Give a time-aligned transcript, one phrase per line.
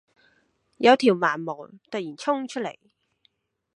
[0.77, 2.75] 有條盲毛突然衝出嚟